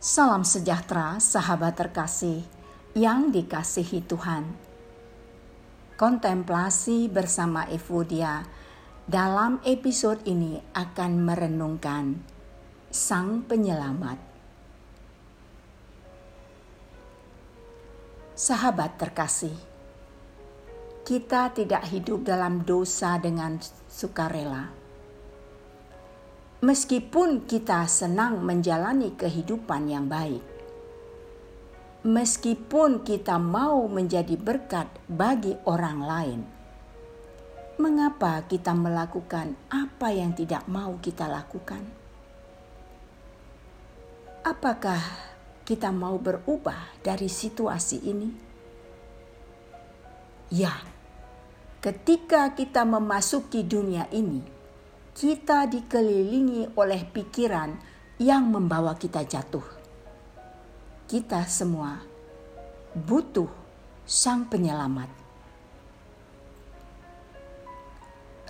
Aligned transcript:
Salam 0.00 0.48
sejahtera, 0.48 1.20
sahabat 1.20 1.76
terkasih 1.76 2.40
yang 2.96 3.28
dikasihi 3.28 4.00
Tuhan. 4.08 4.48
Kontemplasi 6.00 7.04
bersama 7.12 7.68
Evodia 7.68 8.40
dalam 9.04 9.60
episode 9.60 10.24
ini 10.24 10.56
akan 10.72 11.20
merenungkan 11.20 12.16
Sang 12.88 13.44
Penyelamat. 13.44 14.16
Sahabat 18.32 18.96
terkasih, 18.96 19.52
kita 21.04 21.52
tidak 21.52 21.84
hidup 21.92 22.24
dalam 22.24 22.64
dosa 22.64 23.20
dengan 23.20 23.60
sukarela 23.84 24.79
Meskipun 26.60 27.48
kita 27.48 27.88
senang 27.88 28.44
menjalani 28.44 29.16
kehidupan 29.16 29.88
yang 29.88 30.12
baik, 30.12 30.44
meskipun 32.04 33.00
kita 33.00 33.40
mau 33.40 33.88
menjadi 33.88 34.36
berkat 34.36 34.84
bagi 35.08 35.56
orang 35.64 35.98
lain, 36.04 36.40
mengapa 37.80 38.44
kita 38.44 38.76
melakukan 38.76 39.56
apa 39.72 40.12
yang 40.12 40.36
tidak 40.36 40.68
mau 40.68 41.00
kita 41.00 41.32
lakukan? 41.32 41.80
Apakah 44.44 45.00
kita 45.64 45.88
mau 45.88 46.20
berubah 46.20 46.92
dari 47.00 47.32
situasi 47.32 48.04
ini? 48.04 48.28
Ya, 50.52 50.76
ketika 51.80 52.52
kita 52.52 52.84
memasuki 52.84 53.64
dunia 53.64 54.04
ini 54.12 54.59
kita 55.10 55.66
dikelilingi 55.66 56.78
oleh 56.78 57.02
pikiran 57.02 57.74
yang 58.22 58.46
membawa 58.46 58.94
kita 58.94 59.26
jatuh. 59.26 59.64
Kita 61.10 61.42
semua 61.50 61.98
butuh 62.94 63.50
Sang 64.06 64.46
Penyelamat. 64.46 65.10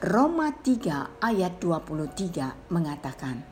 Roma 0.00 0.48
3 0.48 1.20
ayat 1.20 1.60
23 1.60 2.72
mengatakan, 2.72 3.44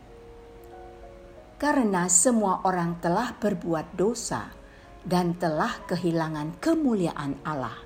Karena 1.61 2.09
semua 2.09 2.65
orang 2.65 2.97
telah 3.05 3.37
berbuat 3.37 3.93
dosa 3.93 4.49
dan 5.05 5.37
telah 5.37 5.77
kehilangan 5.85 6.57
kemuliaan 6.57 7.37
Allah. 7.45 7.77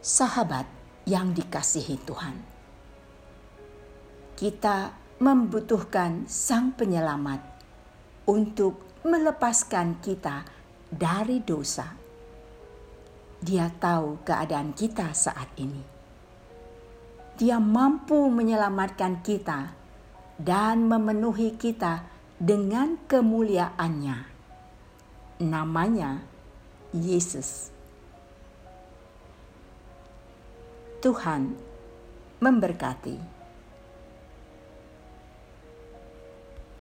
Sahabat, 0.00 0.83
yang 1.04 1.36
dikasihi 1.36 1.96
Tuhan. 2.04 2.36
Kita 4.34 4.92
membutuhkan 5.20 6.26
Sang 6.26 6.74
Penyelamat 6.74 7.40
untuk 8.28 9.04
melepaskan 9.04 10.00
kita 10.00 10.42
dari 10.88 11.44
dosa. 11.44 11.92
Dia 13.44 13.68
tahu 13.68 14.24
keadaan 14.24 14.72
kita 14.72 15.12
saat 15.12 15.52
ini. 15.60 15.84
Dia 17.36 17.60
mampu 17.60 18.30
menyelamatkan 18.32 19.20
kita 19.20 19.74
dan 20.40 20.88
memenuhi 20.88 21.52
kita 21.58 22.06
dengan 22.40 22.96
kemuliaannya. 23.04 24.18
Namanya 25.44 26.24
Yesus. 26.94 27.73
Tuhan 31.04 31.52
memberkati. 32.40 33.43